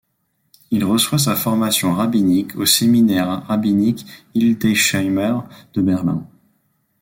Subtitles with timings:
[0.71, 5.41] Il reçoit sa formation rabbinique au Séminaire rabbinique Hildesheimer
[5.75, 6.27] de Berlin.